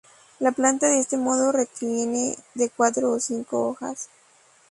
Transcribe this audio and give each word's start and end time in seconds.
La 0.39 0.51
planta 0.51 0.89
de 0.89 0.97
este 0.97 1.15
modo 1.15 1.51
retiene 1.51 2.35
de 2.55 2.71
cuatro 2.71 3.13
a 3.13 3.19
cinco 3.19 3.67
hojas. 3.67 4.09